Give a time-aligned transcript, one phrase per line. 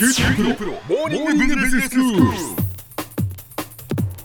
[0.00, 2.22] 九州大学モーニングビジネススクール。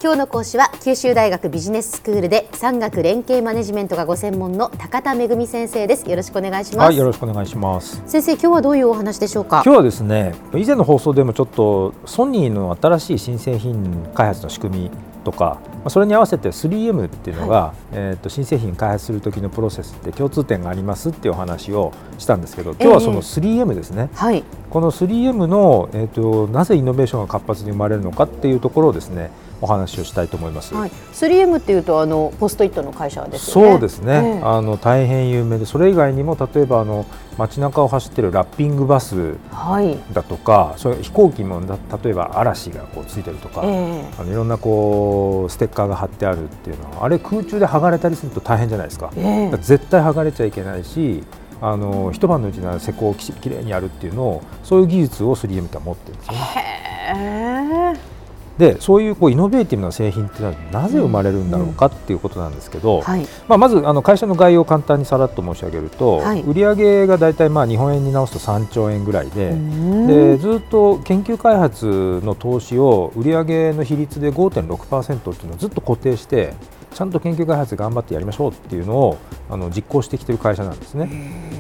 [0.02, 8.02] 今日の講師は九州大学ビジネススクールで産学連携マネジメントがご専門の高田恵先生ですよろしくお願いします、はい、よろしくお願いします。
[8.06, 9.64] 先生今日はどういうお話でしょうか？
[9.66, 14.92] 今日はですね、以前の放送でもちょっとソニーの新しい新製品開発の仕組み
[15.26, 24.10] とか、まあそれに合わせて 3M っていうのが、えっと新製品開発する時のプロセスって共通点がありますっていうお話をしたんですけど、今日はその 3M ですね。
[24.14, 24.44] はい。
[24.70, 30.74] この 3M のえっとなぜイノベーションが活発に生まれるのかっていうところをですね、お話をしたいと思います。
[30.74, 30.92] はい。
[31.14, 33.72] 3M っていうとあのポストイットの会社ですよね。
[33.72, 34.42] そうですね、ええ。
[34.44, 37.06] あの大変有名でそれ以外にも例えばあの
[37.38, 39.98] 街中を走ってるラッピングバスはい。
[40.14, 44.06] だとかそういう飛行機もだ例えば嵐がこうついてるとか、ええ。
[44.20, 49.58] あのいろんなこうステッカーが貼ってあるっていうのはあれ空中で剥がれたりすると大変じゃないですか,、ええ。
[49.58, 51.24] 絶対剥がれちゃいけないし
[51.62, 58.15] あの一晩のうちに施工をききれいにやるっていうのをそういう技術を 3M って持ってるんですよね。
[58.58, 63.28] でそういうこうイノベーティブな製品っていうのはなぜ生まれるんだろうかっていうことなんですけど、はい。
[63.48, 66.42] まあ、まずあの会社の概要を簡単にさらっと申し上げると、はい。
[66.42, 70.08] 売上が大体まあ日本円に直すと3兆円ぐらいで,、うん。
[70.08, 76.54] でずっと研究開発の投資を売上の比率で5.6%っていうのをずっと固定して
[76.96, 79.18] ちゃんと研究開発頑張ってやりましょうっていうのを
[79.50, 81.10] あの実行してきている会社なんですね。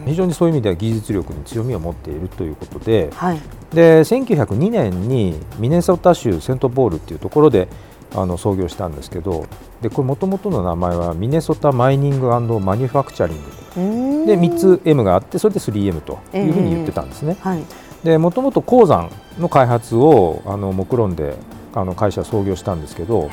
[0.05, 3.41] 非常にそういう意味では技術力に強みを持っているということではい。
[3.73, 7.67] で1902年にミネソタ州セントポールっていうところで
[8.15, 9.45] あの創業したんですけど
[9.81, 12.39] でこれもともとの名前はミネソタマイニングマ
[12.77, 14.25] ニュファクチャリング。
[14.25, 17.35] で3つ M があってそれで 3M というふうに言ってたんですね。
[17.41, 17.63] はい。
[18.05, 21.35] でもともと鉱山の開発をあの目論んで
[21.73, 23.29] あの会社は創業したんですけど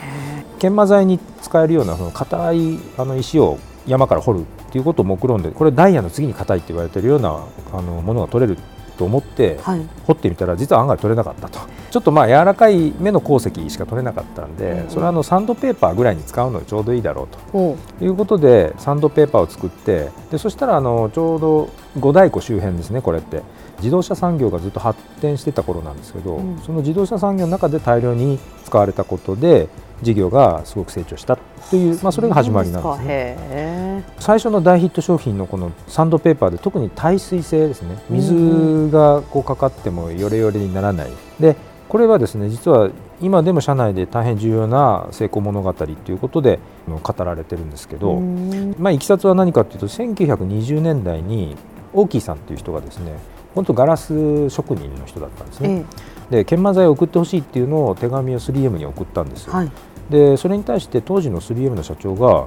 [0.62, 8.56] 研磨材に使えるようなその硬いあの石を山から掘るっていうことを目論んでこれダイヤの次に硬いって言われているようなあのものが取れる
[8.96, 9.88] と思ってはい。
[10.04, 11.58] 掘ってみたら実は案外取れなかったと。
[11.90, 14.90] ちょっとまあ柔らかい目の鉱石しか取れなかったんで、うん。
[14.90, 17.38] それはあのサンドペーパーぐらいに使うのがちょうどいいだろうと。
[17.50, 23.42] ほということでサンドペーパーを作ってでそしたらあのちょうど五大湖周辺ですねこれって。
[23.78, 26.58] 自動車産業がずっと発展してた頃なんですけど、うん。
[26.58, 29.68] その自動車産業の中で大量に使われたことで
[30.02, 31.36] 事業がすごく成長した
[31.70, 34.04] という、まあ、それが始まりなんですね。
[34.18, 37.96] 最初の大ヒット商品のこのサンドペーパーで特に耐水性ですね。
[38.10, 41.10] 水がこうかかってもヨレヨレにならない。
[41.40, 41.56] で
[41.88, 42.90] これはですね実は
[43.20, 46.58] 今でも社内で大変重要な成功物語ということで
[46.88, 48.74] 語られてるんですけど、うん。
[48.78, 51.56] まあ、いきさつは何かというと1920年代に
[51.92, 53.12] オーキーさんという人がですね
[53.54, 55.84] 本当ガラス職人の人だったんですね、え
[56.32, 59.72] で研磨剤を送ってほしいっていうのを手紙を 3M に送ったんですよ、えはい。
[60.10, 62.46] でそれに対して当時の 3M の社長が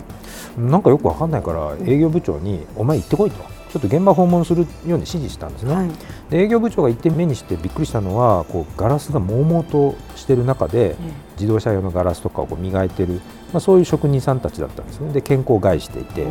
[0.57, 3.55] なんかよくわかんないから営業部長にお前行ってこいと。
[3.75, 5.89] ちょっと現場訪問するように指示したんですね、はい。
[6.29, 10.95] で営業部長が行って目にしてびっくりしたのはこうガラスが悶々としてる中で
[11.33, 13.15] 自動車用のガラスとかをこう磨いてる、
[13.51, 15.11] まあ、そういう職人さんたちだったんですね。
[15.11, 16.25] で健康を害していて、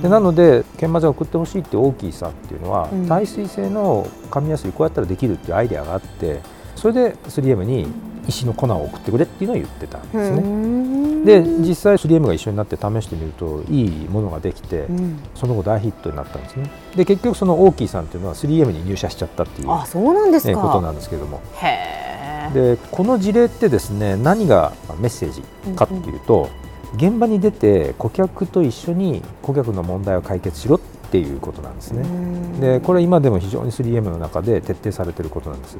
[0.00, 3.08] でなので研磨剤を送ってほしいって大きいさんっていうのは、うん。
[3.08, 6.40] 耐水性の紙やすりこうやったらできるっていうアイデアがあって
[6.76, 7.86] それで 3M に
[8.28, 10.40] 石の粉を送ってくれっていうのを言ってたんですね。
[10.40, 15.18] ねで実際 3M が一緒になって試してみるといいものができて、うん。
[15.34, 16.70] その後大ヒットになったんですね。
[16.96, 20.56] で結局その大きいさんっていうのは 3M に入社しちゃったっていう、あそうなんですか。
[20.56, 21.40] ねことなんですけれども。
[21.56, 22.10] へえ
[22.54, 25.42] でこの事例ってですね何がメッセージ
[25.76, 26.48] かっていうと、
[26.96, 30.80] 現場に出て顧客と一緒に顧客の問題を解決しろっ
[31.10, 32.04] ていうことなんですね。
[32.60, 35.76] でこれ今でも非常に 3M の中で徹底されていることなんです。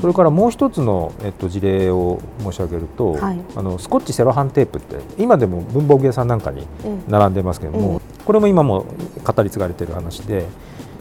[0.00, 3.40] それからもう一つの、えっと、事例を申し上げると、はい。
[3.54, 6.66] あのスコッチセロハンテープって今でも文房具屋さんなんかに
[7.08, 8.86] 並んでますけれども、これも今も
[9.24, 10.46] 語り継がれている話で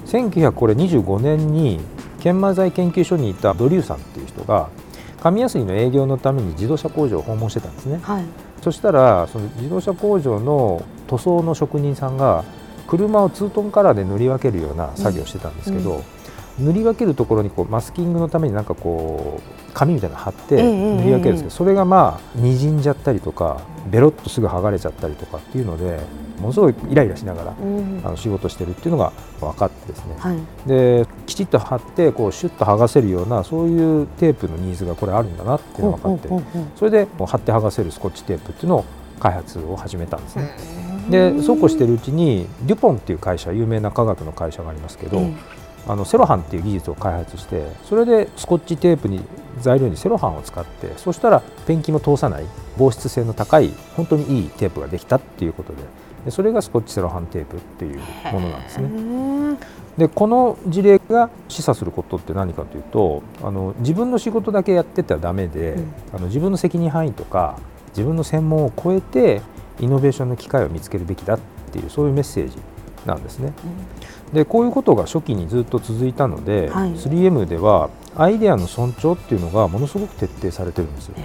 [0.06, 1.80] 1925年に
[2.20, 4.70] 研磨剤研究所にいたドリューさんっていう人が
[5.22, 8.00] 紙やすりの営業のために自動車工場を訪問してたんですね。
[8.02, 8.24] はい。
[8.62, 12.44] そしたらその自動車工場の塗装の職人さんが
[12.88, 16.04] 車をツートンカラーで塗り分けるような作業をしてたんですけど、
[16.60, 26.00] 塗り分けるところにこうマスキングのためになんかこう紙みたいなの貼ってええ塗り分けるんですけど、それがまあ滲んじゃったりとかベロッとすぐ剥がれちゃったりとかっていうので
[26.40, 28.02] ものすごいイライラしながらうん。
[28.03, 30.38] あの仕事してるっていうのが分かってですね、はい。
[30.68, 36.46] できちっと貼ってこうシュッと剥がせるようなそういうテープのニーズがこれあるんだなっていうのが分かって
[36.76, 38.85] それでもう貼って剥がせるスコッチテープっていうのを
[39.20, 40.52] 開発を始めたんですね。
[41.09, 45.34] でそうこうしてるうちにデュポンっていう会社有名な科学の会社がありますけど、え
[45.87, 49.22] あのセロハンっていう技術を開発してそれでスコッチテープに
[49.59, 52.46] 材料にセロハンを使ってそしたらペンキも通さない
[52.78, 55.84] 防湿性の高い本当にいいテープができたっていうことで
[56.26, 57.99] でそれがスコッチセロハンテープっていう
[58.34, 59.58] ものなんですね。
[59.97, 67.58] でこの事例が示唆することって何かというとあの自分の仕事だけやっててはダメで、うん、あの自分の責任範囲とか
[67.90, 69.41] 自分の専門を超えて
[69.79, 71.40] イノベーションの機会を見つけるべきだっ
[71.72, 72.58] ていうそういうメッセージ
[73.05, 73.53] なんですね。
[74.29, 81.16] うん、でこういうことが初期にずっと続いたので、はい、3M ではアイデアの尊重っていうのがものすごく徹底されてるんですよ。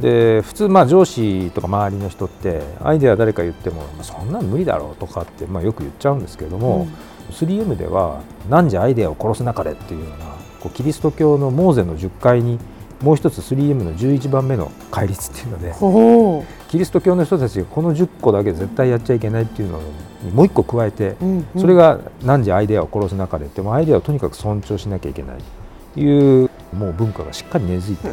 [0.00, 6.88] で普通まあ上司とか周りの人ってアイデア誰か言ってもそんなの無理だろうとかってまあよく言っちゃうんですけれども、
[7.28, 10.26] うん、3M では何時アイデアを殺す中でっていうような
[10.60, 12.58] こうキリスト教のモーゼの10回に
[13.02, 15.72] もう一つ 3M の11番目の戒律っていうので
[16.68, 19.80] キリスト教の人たちがこの10個だけ絶対やっちゃいけないっていうの
[20.22, 28.08] にもう一個加えて、うんうん、それが何時アイデアを殺す中でってもアイデアをとにかく尊重しなきゃいけないいうもう文化がしっかり根付いて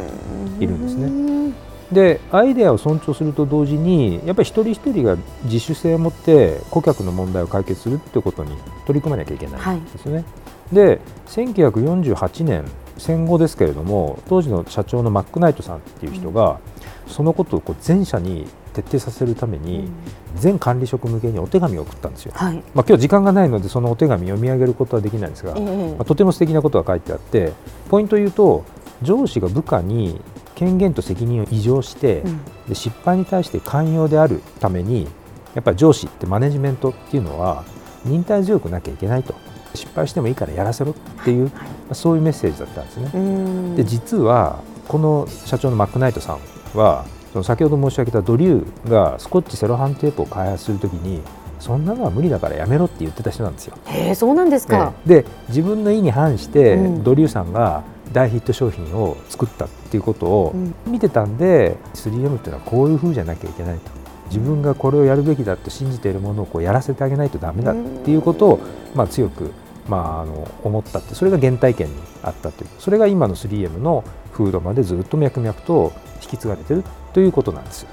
[0.64, 1.54] いるんですね。
[1.92, 8.58] でアイデアを尊重すると同時にやっぱり一人一人が自主性を持って顧客の問題を解決するってことに
[8.88, 10.16] 取り組まなきゃいけないんですね。
[10.16, 10.26] はい、
[10.74, 12.66] で1948年
[12.98, 16.60] 戦後ですけれども当時の社長のマックナイトさんっていう人が、
[17.08, 19.90] そのことをこう全社に徹底させるために、
[20.36, 27.54] 全管理職向けにお手紙を送ったんですよ、はい、まあ今日時間がないのでそのお手紙読み上げることはできないんですが、えー、まあ、とても素敵なことが書いてあって
[27.90, 28.66] ポイントを言うと
[29.02, 30.20] 上司が部下に
[30.56, 35.08] 権限と責任を異常して、うん、で失敗に対して寛容であるために
[35.54, 37.64] やっぱり上司ってマネジメントっていうのは
[38.04, 39.36] 忍耐強くなきゃいけないと
[39.76, 41.62] 失敗してもいいからやらせろっていう、はい、ま
[41.92, 43.76] あ、そういうメッセージだったんですね。
[43.76, 51.22] で実はこの社長のマックナイトさんはその先ほど申し上げたドリューがスコッチセロハンテープを開発するときに
[51.60, 53.78] そんなのは無理だからやめろって言ってた人なんですよ。
[53.86, 57.84] へえそうなんですか、で自分の意に反して、ドリューさんが
[58.14, 60.56] 大ヒット商品を作ったっていうことを
[60.86, 63.92] 見てたんで、3M っていうのはこういうふうじゃなきゃいけないと。
[64.28, 68.60] 自分がこれをやるべきだと信じているものをこうやらせてあげないとだめだっていうことを、
[68.96, 69.52] まあ、強く、
[69.88, 71.94] まあ、あの思ったってそれが原体験に
[72.24, 74.04] あったというそれが今の 3M の
[74.34, 76.84] 風土までずっと脈々と引き継がれている
[77.14, 77.86] ということなんです。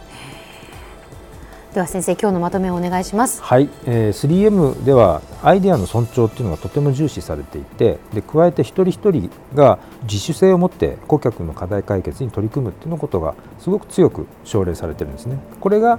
[1.75, 3.43] では先生今日のまとめをお願いします。
[3.43, 15.39] はい、えー、3M ではアイデアの尊重っていうのがとても重視されていてで加えて一人一人が自主性を持って顧客の課題解決に取り組むっていうのことがすごく強く奨励されてるんですね。
[15.61, 15.99] これが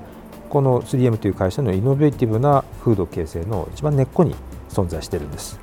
[0.50, 4.36] この 3M という会社のイノベーティブな風土形成の一番根っこに
[4.69, 5.60] 存在しているんです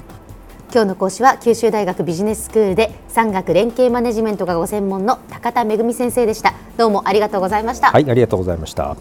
[0.73, 6.55] 今日の講師は九州大学ビジネススクールで産学連携マネジメントがご専門の高田恵先生でした。
[6.77, 7.91] どうもありがとうございました。
[7.91, 8.97] はいありがとうございました。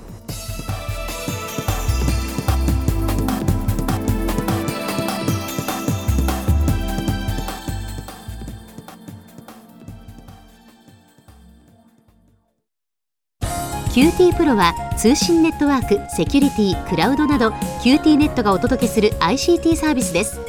[13.94, 17.50] QT プロは通信ネットワーク、セキュリティ、クラウドなど
[17.84, 20.49] QT ネットがお届けする ICT サービスです